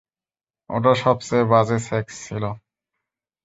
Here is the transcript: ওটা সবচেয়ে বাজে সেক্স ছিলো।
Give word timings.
ওটা 0.69 0.91
সবচেয়ে 1.03 1.43
বাজে 1.51 1.77
সেক্স 1.87 2.13
ছিলো। 2.25 2.51